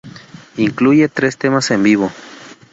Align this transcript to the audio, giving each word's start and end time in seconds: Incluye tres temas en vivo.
Incluye 0.57 1.09
tres 1.09 1.37
temas 1.37 1.69
en 1.69 1.83
vivo. 1.83 2.11